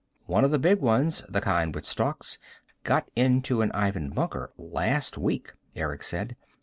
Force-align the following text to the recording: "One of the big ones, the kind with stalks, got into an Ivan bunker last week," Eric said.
"One 0.25 0.43
of 0.43 0.49
the 0.49 0.57
big 0.57 0.79
ones, 0.79 1.21
the 1.29 1.41
kind 1.41 1.75
with 1.75 1.85
stalks, 1.85 2.39
got 2.83 3.07
into 3.15 3.61
an 3.61 3.71
Ivan 3.71 4.09
bunker 4.09 4.51
last 4.57 5.15
week," 5.15 5.53
Eric 5.75 6.01
said. 6.01 6.35